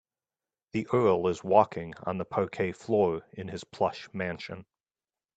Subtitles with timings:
[0.73, 4.65] The earl is walking on the parquet floor in his plush mansion.